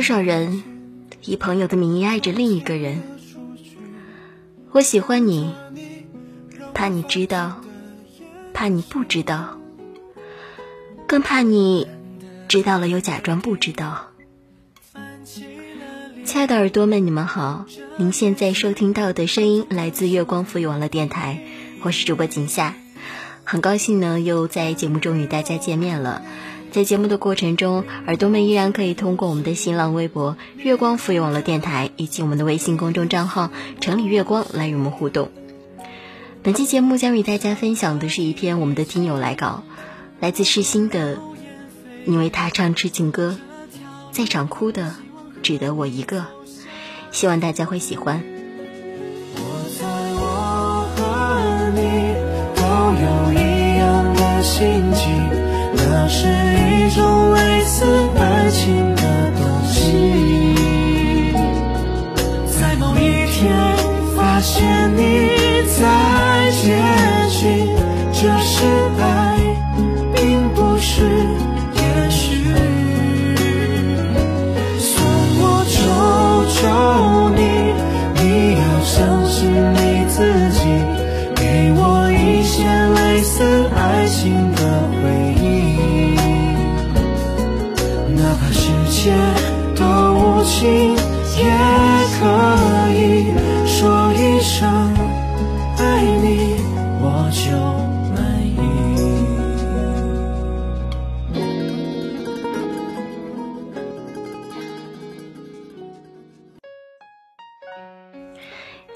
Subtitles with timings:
[0.00, 0.62] 多少人
[1.24, 3.02] 以朋友的名义爱着另一个人？
[4.72, 5.52] 我喜欢你，
[6.72, 7.60] 怕你知道，
[8.54, 9.58] 怕你不知道，
[11.06, 11.86] 更怕你
[12.48, 14.06] 知道了又假装不知道。
[16.24, 17.66] 亲爱的耳朵们，你们好，
[17.98, 21.44] 您现在收听到的声音来自月光赋予网络电台，
[21.82, 22.74] 我是主播景夏，
[23.44, 26.22] 很高兴呢又在节目中与大家见面了。
[26.70, 33.50] 在节目的过程中，耳朵们依然可以通过我们的新浪微博“月光浮游网络电台”以及我们的微信公众账号
[33.82, 35.30] “城里月光”来与我们互动。
[36.44, 39.64] 本期节目将与大家分享的是一篇我们的听友来稿，
[40.20, 41.18] 来自世新的
[42.06, 43.36] “你为他唱痴情歌，
[44.12, 44.94] 在场哭的
[45.42, 46.26] 只得我一个”，
[47.10, 48.22] 希望大家会喜欢。
[49.34, 52.14] 我猜我和你
[52.54, 52.62] 都
[53.02, 55.50] 有一样的心情。
[55.72, 56.49] 那是
[57.80, 59.02] 似爱情的
[59.38, 60.54] 东西，
[62.60, 63.48] 在某一天
[64.14, 65.30] 发现你
[65.80, 66.29] 在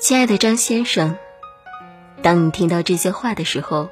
[0.05, 1.17] 亲爱的张先生，
[2.21, 3.89] 当你听到这些话的时候，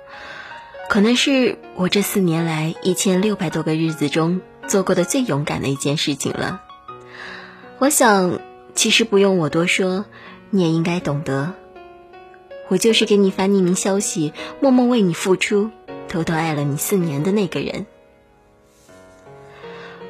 [0.91, 4.43] 可能是我这四年来一千六百多个日子中。
[4.69, 6.61] 做过的最勇敢的一件事情了。
[7.79, 8.41] 我想，
[8.75, 10.05] 其实不用我多说，
[10.51, 11.55] 你也应该懂得。
[12.69, 15.71] 我就是给你发匿名消息，默默为你付出，
[16.09, 17.87] 偷偷爱了你四年的那个人。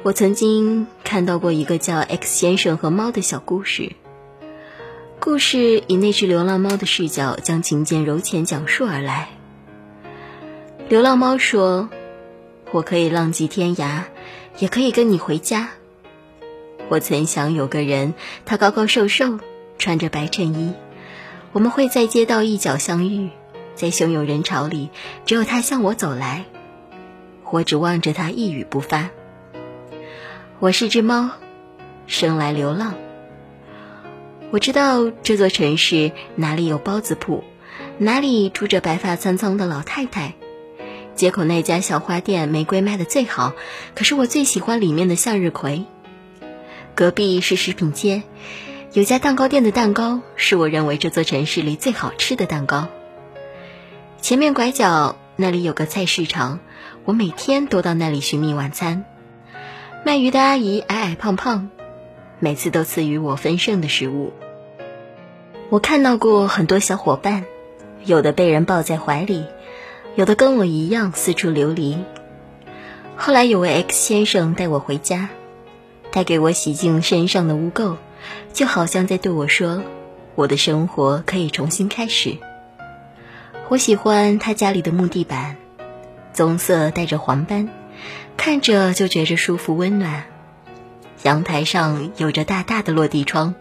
[0.03, 3.93] 我曾经看到过一个叫 X 先生和猫的小故事，
[5.23, 9.29] 故事以那只流浪猫的视角，将情节揉浅讲述而来。
[10.89, 11.89] 流浪猫说
[12.73, 14.01] ：“我可以浪迹天涯。”
[14.59, 15.69] 也可以跟你回家。
[16.89, 18.13] 我曾想有个人，
[18.45, 19.39] 他高高瘦瘦，
[19.79, 20.73] 穿着白衬衣，
[21.53, 23.29] 我们会在街道一角相遇，
[23.75, 24.89] 在汹涌人潮里，
[25.25, 26.43] 只有他向我走来，
[27.49, 29.09] 我只望着他一语不发。
[30.59, 31.29] 我是只猫，
[32.07, 32.93] 生来流浪。
[34.53, 37.43] 我知道这座城市哪里有包子铺，
[37.97, 40.35] 哪里住着白发苍苍的老太太。
[41.15, 43.53] 街口那家小花店玫瑰卖的最好，
[43.95, 45.85] 可是我最喜欢里面的向日葵。
[46.93, 48.21] 隔壁是食品街，
[48.91, 52.89] 有家蛋糕店的蛋糕是我认为这座城市里最好吃的蛋糕。
[54.21, 56.59] 前面拐角那里有个菜市场，
[57.05, 59.03] 我每天都到那里寻觅晚餐。
[60.05, 61.71] 卖鱼的阿姨矮矮胖胖，
[62.37, 64.31] 每次都赐予我丰盛的食物。
[65.69, 67.45] 我看到过很多小伙伴，
[68.05, 69.45] 有的被人抱在怀里。
[70.15, 71.97] 有的跟我一样四处流离。
[73.15, 75.29] 后来有位 X 先生带我回家，
[76.11, 77.95] 他给我洗净身上的污垢，
[78.53, 79.81] 就好像在对我说
[80.35, 82.37] ：“我的生活可以重新开始。”
[83.69, 85.55] 我喜欢他家里的木地板，
[86.31, 87.69] 棕色带着黄斑，
[88.37, 90.25] 看着就觉着舒服温暖。
[91.23, 93.55] 阳台上有着大大的落地窗，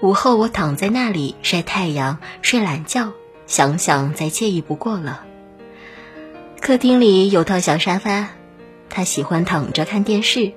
[0.00, 3.12] 午后我躺在那里晒太阳、睡懒觉，
[3.48, 5.24] 想想再惬意不过了。
[6.60, 8.28] 客厅里有套小沙发，
[8.88, 10.52] 他喜欢躺着看电视。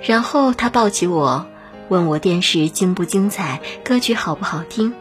[0.00, 1.46] 然后他抱起我，
[1.88, 4.94] 问我电视精不精彩，歌曲好不好听。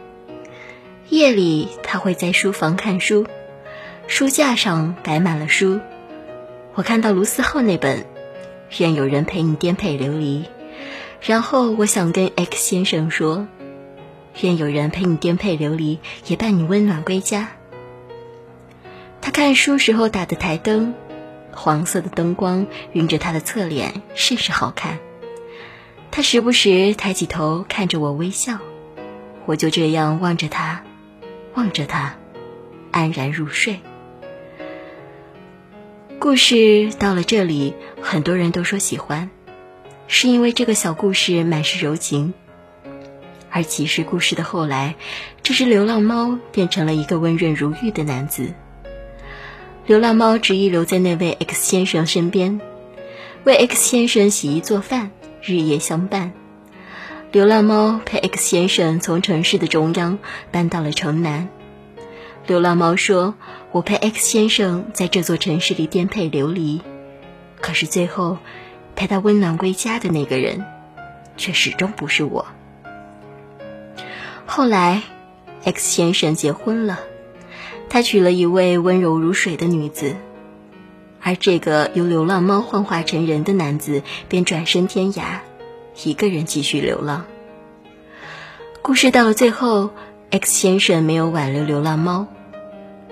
[1.10, 3.28] 夜里他会在书房看书，
[4.08, 5.80] 书架上摆满了书。
[6.74, 8.00] 我看到卢思浩那本
[8.80, 10.40] 《愿有人陪你颠沛流离》，
[11.22, 13.48] 然后我想跟 X 先生说
[14.42, 17.50] ：“愿有人陪你颠沛流离，也伴你温暖归家。”
[19.22, 20.96] 他看书时候打的台灯，
[21.54, 24.98] 黄色的灯光晕着他的侧脸，甚是好看。
[26.10, 28.58] 他时不时抬起头看着我微笑，
[29.46, 30.84] 我就这样望着他，
[31.54, 32.16] 望着他，
[32.90, 33.80] 安然入睡。
[36.18, 39.30] 故事到了这里，很多人都说喜欢，
[40.14, 42.34] 是因为这个小故事满是柔情。
[43.50, 44.96] 而其实故事的后来，
[45.42, 48.54] 这只流浪猫变成了一个温润如玉的男子。
[49.86, 52.60] 流浪猫执意留在那位 X 先生身边，
[53.46, 55.12] 为 X 先生洗衣做饭，
[55.42, 56.34] 日夜相伴。
[57.32, 60.20] 流浪猫陪 X 先生从城市的中央
[60.52, 61.48] 搬到了城南。
[62.48, 63.36] 流浪猫说
[63.72, 66.82] ：“我陪 X 先生在这座城市里颠沛流离，
[67.62, 68.38] 可是最后
[69.02, 70.64] 陪他温暖归家的那个人，
[71.36, 72.46] 却始终不是我。”
[74.46, 75.02] 后来
[75.64, 77.00] ，X 先生结婚了，
[77.90, 80.16] 他娶了一位温柔如水的女子，
[81.20, 85.40] 而这个由流浪猫幻化成人的男子便转身天涯。
[86.04, 87.26] 一个人继续流浪。
[88.84, 89.90] 故事到了最后
[90.30, 92.28] ，X 先生没有挽留流浪猫，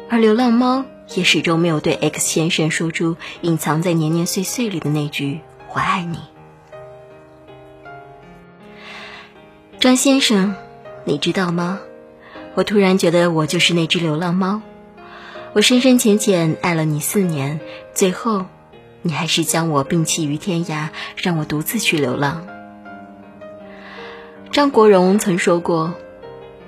[0.08, 5.40] 而流浪猫也始终没有对 X 先生说出隐藏在年年岁岁里的那句
[5.74, 6.20] “我爱你”。
[9.80, 10.56] 张先生，
[11.06, 11.80] 你知道吗？
[12.56, 14.62] 我突然觉得我就是那只流浪猫，
[15.54, 17.62] 我深深浅浅爱了你四年，
[17.94, 18.46] 最后，
[19.02, 22.46] 你还是将我摒弃于天涯，让我独自去流浪。
[24.52, 25.94] 张国荣曾说过：“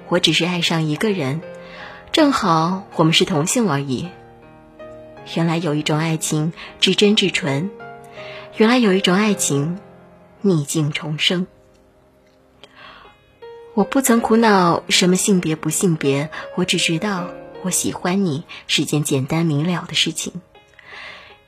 [0.07, 1.41] 我只是爱上一个人，
[2.13, 4.07] 正好我们是同性而已。”
[5.35, 7.69] 原来有一种爱情至真至纯，
[8.57, 9.79] 原来有一种爱情
[10.41, 11.47] 逆境重生。
[13.73, 17.29] 我不曾苦恼什么性别不性别，我只知道
[17.63, 20.33] 我喜欢你是件简单明了的事情。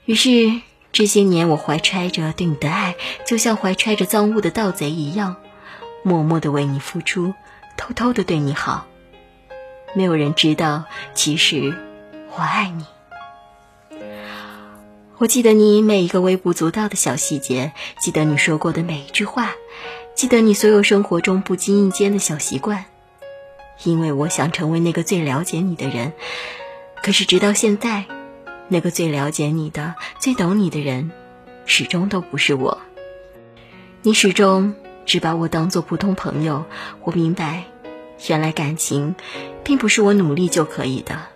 [0.06, 0.62] 于是
[0.94, 2.96] 这些年，我怀揣着对你的爱，
[3.26, 5.36] 就像怀揣着赃物的盗贼一样。
[6.04, 7.34] 默默的为你付出，
[7.78, 8.88] 偷偷的对你好，
[9.96, 11.76] 没有人知道，其实
[12.32, 12.86] 我爱你。
[15.20, 19.52] 我记得你每一个微不足道的小细节，记得你说过的每一句话，
[20.16, 22.86] 记得你所有生活中不经意间的小习惯，
[23.84, 26.14] 因为我想成为那个最了解你的人。
[27.02, 28.06] 可是直到现在，
[28.68, 31.12] 那个最了解你的、最懂你的人，
[31.66, 32.80] 始终都不是我。
[34.02, 34.76] 你始终。
[35.06, 36.64] 只把我当做普通朋友，
[37.02, 37.66] 我明白，
[38.30, 39.16] 原来感情，
[39.62, 41.28] 并不是我努力就可以的。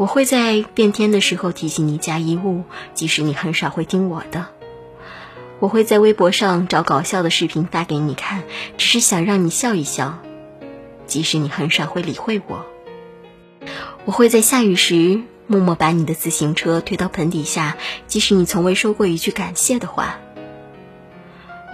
[0.00, 2.64] 我会在变天的时候提醒你加衣物，
[2.94, 4.46] 即使你很少会听我的。
[5.58, 8.44] 我会在微博上找搞笑的视频发给你看，
[8.78, 10.18] 只是想让你笑一笑，
[11.06, 12.64] 即使你很少会理会我。
[14.06, 17.76] 我会在下雨时默默把你的自行车推到盆底下，
[18.06, 20.18] 即使你从未说过一句感谢的话。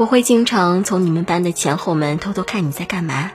[0.01, 3.31] 我会经常从你们班的前后门偷偷看你在干嘛，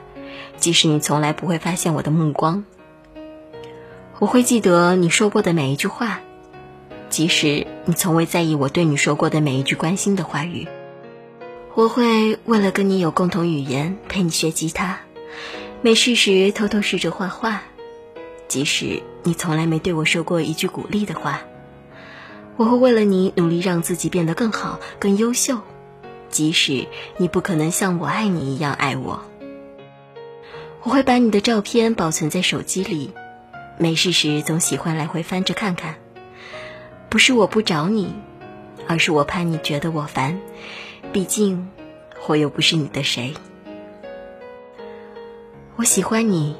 [0.58, 2.66] 即使你从来不会发现我的目光。
[4.22, 6.20] 我会记得你说过的每一句话，
[7.10, 10.68] 即使你从未在意我对你说过的每一句关心的话语。
[11.74, 15.00] 我会为了跟你有共同语言，陪你学吉他，
[15.80, 17.62] 没事时偷偷试着画画，
[18.46, 21.40] 即使你从来没对我说过一句鼓励的话。
[22.56, 25.58] 我会为了你努力让自己变得更好、更优秀。
[26.30, 26.86] 即使
[27.16, 29.24] 你不可能像我爱你一样爱我，
[30.84, 33.10] 我会把你的照片保存在手机里，
[33.78, 35.96] 没事时总喜欢来回翻着看看。
[37.08, 38.14] 不是我不找你，
[38.88, 40.40] 而是我怕你觉得我烦，
[41.12, 41.68] 毕竟
[42.26, 43.34] 我又不是你的谁。
[45.76, 46.56] 我喜欢你，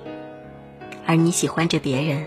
[1.07, 2.27] 而你喜欢着别人。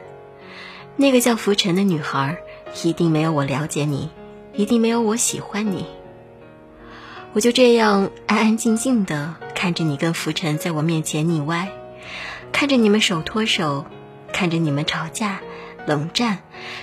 [0.96, 2.38] 那个叫浮尘的女孩，
[2.84, 4.10] 一定没有我了解你，
[4.54, 5.86] 一定没有我喜欢你。
[7.34, 11.70] 我就这样安安静静的看着你跟浮尘在我面前腻歪，
[12.54, 13.86] 看着你们手拖手，
[14.36, 15.39] 看着你们吵架、
[15.88, 16.39] 冷战，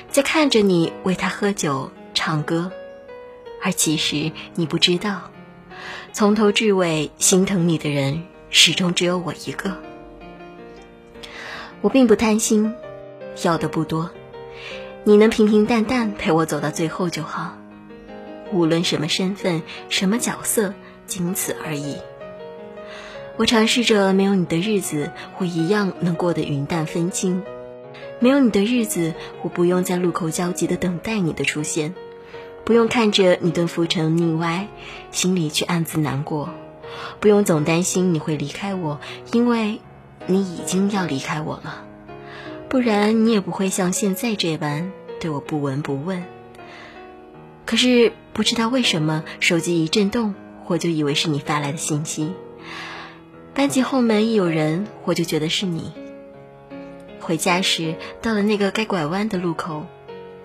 [0.08, 2.72] 在看着你为他喝酒、唱歌，
[3.62, 5.30] 而其实你不知道，
[6.14, 9.76] 从头至尾心疼你的人始终只有我一个。
[11.82, 12.74] 我并不贪心，
[13.42, 14.10] 要的不多，
[15.04, 17.58] 你能平平淡淡陪我走到最后就好。
[18.50, 20.72] 无论什么身份、什么角色，
[21.06, 21.98] 仅此而已。
[23.36, 27.42] 我尝试着没有你的日子，我一样能过得云淡风轻。
[28.20, 31.94] 没有你的日子，我不用在路口焦急地等待你的出现，
[32.64, 34.68] 不用看着你跟浮沉腻歪，
[35.10, 36.50] 心里却暗自难过，
[37.20, 39.00] 不用总担心你会离开我，
[39.32, 39.80] 因为
[40.26, 41.84] 你已经要离开我了。
[42.68, 46.24] 不然你也不会像现在这般对我不闻不问。
[47.64, 48.12] 可是。
[48.34, 50.34] 不知道为什么，手机一震动，
[50.66, 52.32] 我就以为是你发来的信息。
[53.54, 55.92] 班级后门一有人，我就觉得是你。
[57.20, 59.86] 回家时，到了那个该拐弯的路口，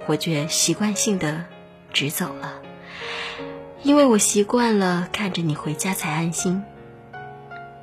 [0.06, 1.46] 我却习惯性的
[1.94, 2.62] 直走了，
[3.82, 6.64] 因为我习惯了看着你回家才安心。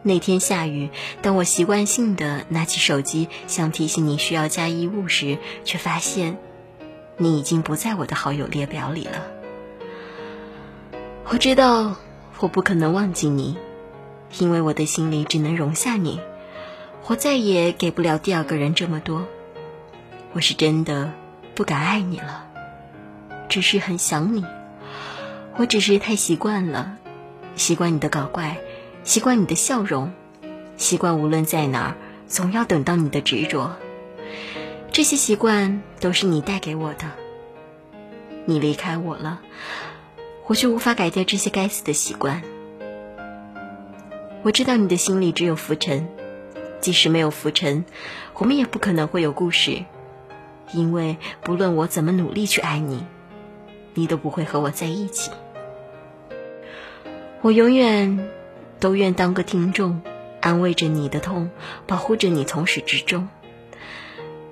[0.03, 0.91] 那天下雨，
[1.23, 6.37] 当我习惯性的拿起手机想提醒你需要加衣物时，却发现
[7.17, 9.27] 你已经不在我的好友列表里了。
[11.31, 11.97] 我知道
[12.41, 13.57] 我不可能忘记你，
[14.39, 16.21] 因为我的心里只能容下你，
[17.07, 19.27] 我再也给不了第二个人这么多。
[20.33, 21.13] 我是真的
[21.55, 22.47] 不敢爱你了，
[23.49, 24.45] 只是很想你。
[25.57, 26.99] 我只是太习惯了，
[27.55, 28.59] 习惯你的搞怪，
[29.05, 30.13] 习惯你的笑容，
[30.77, 31.95] 习惯无论在哪儿，
[32.27, 33.77] 总要等到你的执着。
[34.91, 37.11] 这些习惯都是你带给我的。
[38.47, 39.41] 你离开我了。
[40.47, 42.43] 我却无法改掉这些该死的习惯。
[44.45, 46.07] 我知道你的心里只有浮尘，
[46.79, 47.87] 即使没有浮尘，
[48.35, 49.85] 我们也不可能会有故事，
[50.75, 53.07] 因为不论我怎么努力去爱你，
[53.95, 55.31] 你都不会和我在一起。
[57.41, 58.29] 我永远
[58.81, 60.03] 都愿当个听众，
[60.43, 61.51] 安慰着你的痛，
[61.87, 63.27] 保护着你从始至终。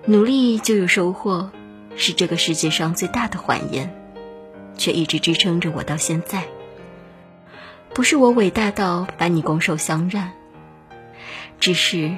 [0.06, 1.50] 努力就有收获，
[1.96, 3.94] 是这个世界上最大的谎言。
[4.78, 6.44] 却一直支撑着我到现在。
[7.94, 10.30] 不是我伟大到把你拱手相让，
[11.60, 12.16] 只是，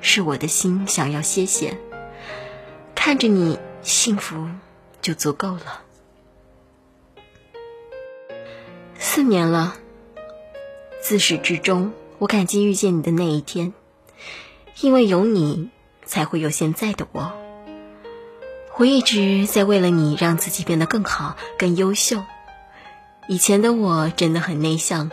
[0.00, 1.76] 是我的心想要歇歇。
[2.94, 4.48] 看着你幸福，
[5.02, 5.82] 就足够了。
[8.96, 9.74] 四年了，
[11.00, 13.72] 自始至终，我感激遇见你的那一天，
[14.80, 15.70] 因为有你，
[16.04, 17.32] 才会有现在的我。
[18.76, 22.22] 我一直在为了你让自己变得更好、更优秀。
[23.30, 25.10] 以前的我真的很内向，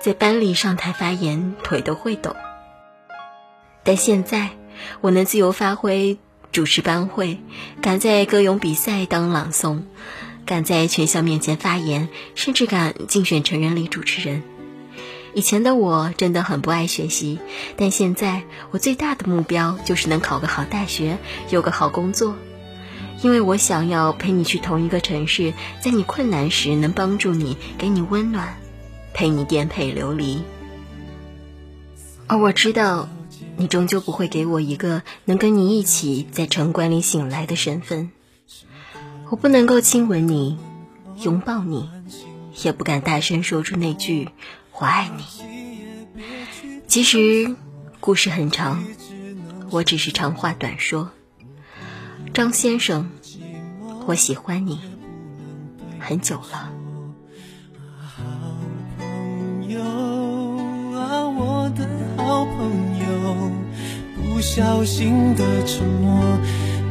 [0.00, 2.36] 在班里上台发言腿都会抖。
[3.82, 4.50] 但现在
[5.00, 6.16] 我能自由发挥，
[6.52, 7.40] 主持班会，
[7.82, 9.82] 敢在歌咏比赛当朗诵，
[10.44, 14.44] 敢在全校面前发言，甚至敢竞选成人礼主持人。
[15.34, 17.40] 以前的我真的很不爱学习，
[17.76, 21.18] 但现在我最大的目标就是能考个好大学，
[21.50, 22.36] 有个好工作。
[23.22, 28.58] 因为我想要陪你去同一个城市，在你困难时能帮助你，给你温暖，
[29.14, 30.42] 陪你颠沛流离。
[32.26, 33.08] 而我知道，
[33.56, 38.10] 你终究不会给我一个能跟你一起在城关里醒来的身份。
[39.30, 40.58] 我不能够亲吻你，
[41.22, 41.88] 拥抱你，
[42.62, 44.28] 也不敢大声说出那句
[44.78, 45.24] “我爱你”。
[46.86, 47.56] 其实，
[47.98, 48.84] 故事很长，
[49.70, 51.10] 我只是长话短说。
[52.36, 53.08] 张先生，
[54.06, 54.78] 我喜欢你
[55.98, 56.70] 很久了。
[57.98, 58.22] 好
[58.98, 61.88] 朋友啊，我的
[62.18, 62.68] 好朋
[63.00, 63.50] 友，
[64.22, 66.38] 不小心的沉默，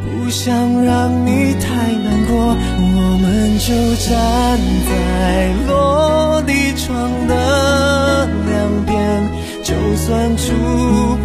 [0.01, 3.69] 不想让你太难过，我们就
[4.03, 4.57] 站
[4.89, 9.23] 在落地窗的两边，
[9.61, 10.55] 就算触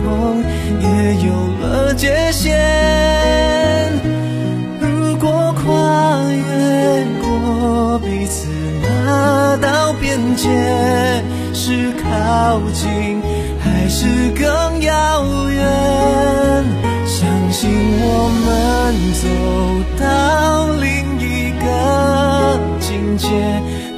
[0.04, 0.44] 碰
[0.78, 2.99] 也有了界限。
[10.40, 10.48] 界，
[11.52, 13.20] 是靠近
[13.62, 16.64] 还是更遥远？
[17.04, 17.70] 相信
[18.00, 18.04] 我
[18.46, 18.48] 们
[19.20, 19.28] 走
[20.02, 23.28] 到另一个境界，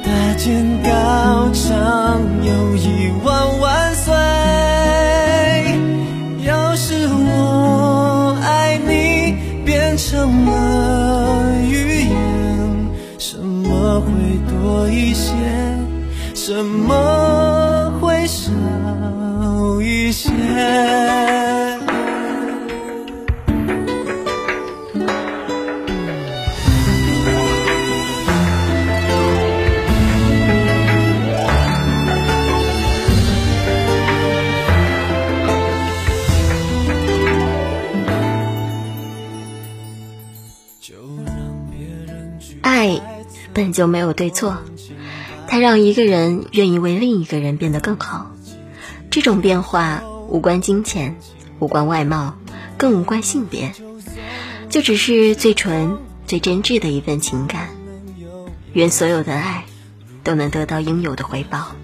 [0.03, 0.43] 大剑
[0.83, 4.42] 高唱友谊万万岁。
[16.45, 18.51] 什么会少
[19.81, 20.29] 一些？
[42.63, 42.99] 爱
[43.53, 44.57] 本就没有对错，
[45.53, 48.31] 它让一个人愿意为另一个人变得更好。
[49.11, 51.15] 这种变化无关金钱，
[51.59, 52.33] 无关外貌，
[52.75, 53.71] 更无关性别，
[54.71, 57.69] 就只是最纯、最真挚的一份情感。
[58.71, 59.65] 愿所有的爱
[60.23, 61.75] 都能得到应有的回报。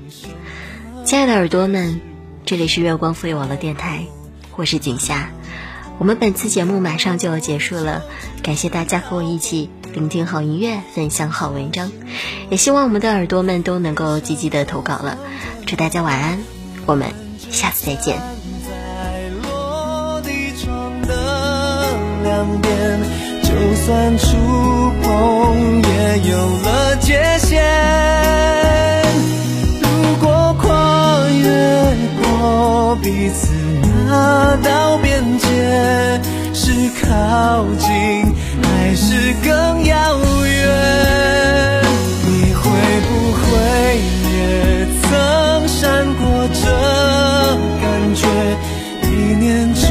[1.06, 2.02] 亲爱的耳朵们，
[2.46, 4.08] 这里是月光赋予网络电台，
[4.56, 5.30] 我是景夏。
[6.00, 8.02] 我们本次节目马上就要结束了，
[8.42, 11.92] 感谢大家和我一起聆听好音乐，分享好文章，
[12.50, 15.18] 也希望我们的耳朵们都能够积极的投稿了。
[15.66, 16.40] 祝大家晚安，
[16.86, 17.08] 我们
[17.50, 18.18] 下次再见。
[18.68, 20.30] 在落地
[20.62, 23.00] 窗的两边，
[23.42, 23.50] 就
[23.84, 24.28] 算触
[25.02, 27.64] 碰也有了界限。
[29.82, 33.52] 如果跨越过彼此
[33.84, 36.22] 那道边界，
[36.54, 38.36] 是靠近
[38.90, 41.84] 还是更遥远？
[42.26, 42.64] 你会
[43.06, 43.40] 不会
[44.34, 44.34] 也
[45.04, 45.08] 曾
[45.68, 46.66] 闪过这
[47.80, 48.26] 感觉？
[49.04, 49.06] 一
[49.36, 49.89] 念之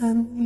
[0.00, 0.39] and